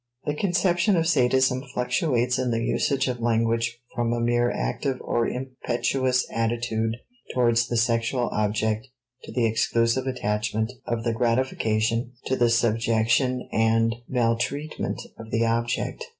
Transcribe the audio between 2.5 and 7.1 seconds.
usage of language from a mere active or impetuous attitude